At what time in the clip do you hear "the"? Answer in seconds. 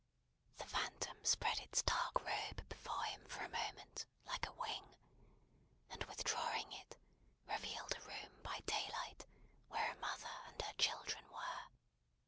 0.57-0.65